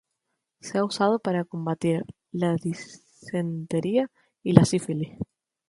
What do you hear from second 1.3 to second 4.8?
combatir la disentería y la